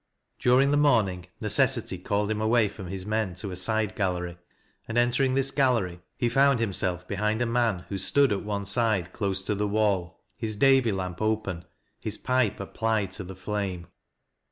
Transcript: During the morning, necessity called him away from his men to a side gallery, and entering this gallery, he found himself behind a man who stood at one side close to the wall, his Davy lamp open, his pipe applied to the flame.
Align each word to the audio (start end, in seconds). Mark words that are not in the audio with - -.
During 0.39 0.71
the 0.71 0.77
morning, 0.77 1.27
necessity 1.39 1.99
called 1.99 2.31
him 2.31 2.41
away 2.41 2.67
from 2.67 2.87
his 2.87 3.05
men 3.05 3.35
to 3.35 3.51
a 3.51 3.55
side 3.55 3.95
gallery, 3.95 4.39
and 4.87 4.97
entering 4.97 5.35
this 5.35 5.51
gallery, 5.51 6.01
he 6.17 6.27
found 6.27 6.57
himself 6.59 7.07
behind 7.07 7.39
a 7.39 7.45
man 7.45 7.85
who 7.89 7.99
stood 7.99 8.31
at 8.31 8.41
one 8.43 8.65
side 8.65 9.13
close 9.13 9.43
to 9.43 9.53
the 9.53 9.67
wall, 9.67 10.19
his 10.35 10.55
Davy 10.55 10.91
lamp 10.91 11.21
open, 11.21 11.65
his 11.99 12.17
pipe 12.17 12.59
applied 12.59 13.11
to 13.11 13.23
the 13.23 13.35
flame. 13.35 13.89